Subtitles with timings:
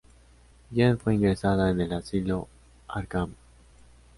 [0.71, 2.47] Jean fue ingresada en el Asilo
[2.87, 3.35] Arkham.